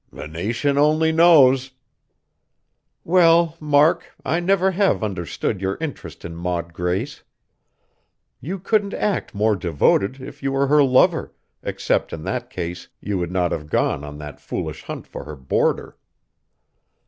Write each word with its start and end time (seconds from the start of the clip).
"The 0.11 0.27
nation 0.27 0.79
only 0.79 1.11
knows!" 1.11 1.73
"Well, 3.03 3.55
Mark, 3.59 4.07
I 4.25 4.39
never 4.39 4.71
have 4.71 5.03
understood 5.03 5.61
your 5.61 5.77
interest 5.79 6.25
in 6.25 6.35
Maud 6.35 6.73
Grace. 6.73 7.21
You 8.39 8.57
couldn't 8.57 8.95
act 8.95 9.35
more 9.35 9.55
devoted, 9.55 10.19
if 10.19 10.41
you 10.41 10.53
were 10.53 10.65
her 10.65 10.83
lover, 10.83 11.35
except 11.61 12.13
in 12.13 12.23
that 12.23 12.49
case 12.49 12.87
you 12.99 13.19
would 13.19 13.31
not 13.31 13.51
have 13.51 13.69
gone 13.69 14.03
on 14.03 14.17
that 14.17 14.41
foolish 14.41 14.85
hunt 14.85 15.05
for 15.05 15.23
her 15.25 15.35
boarder." 15.35 15.95